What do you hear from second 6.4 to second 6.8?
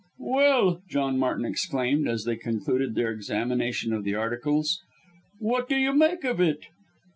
it?"